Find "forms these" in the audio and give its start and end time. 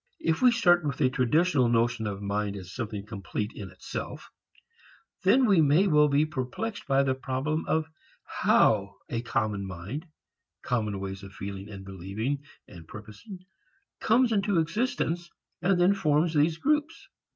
15.93-16.57